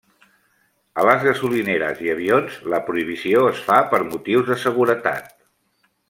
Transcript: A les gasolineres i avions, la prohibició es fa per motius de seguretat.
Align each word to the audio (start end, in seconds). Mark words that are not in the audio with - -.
A 1.01 1.03
les 1.07 1.25
gasolineres 1.27 2.01
i 2.07 2.09
avions, 2.15 2.55
la 2.75 2.79
prohibició 2.89 3.43
es 3.53 3.61
fa 3.69 3.77
per 3.95 3.99
motius 4.17 4.49
de 4.53 4.57
seguretat. 4.69 5.29